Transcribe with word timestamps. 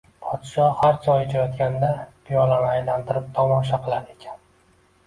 Podsho 0.27 0.63
har 0.79 0.95
choy 1.03 1.19
ichayotganda 1.25 1.91
piyolani 2.31 2.71
aylantirib 2.73 3.31
tomosha 3.39 3.85
qilar 3.87 4.15
ekan 4.17 4.43